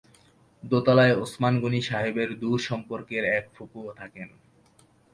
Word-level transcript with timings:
দোতলায় 0.63 1.15
ওসমান 1.15 1.53
গনি 1.59 1.81
সাহেবের 1.81 2.29
দূর 2.39 2.57
সম্পর্কের 2.59 3.23
এক 3.37 3.45
ফুপূও 3.55 3.89
থাকেন। 3.93 4.29